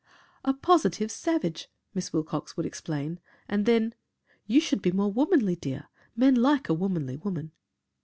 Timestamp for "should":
4.59-4.81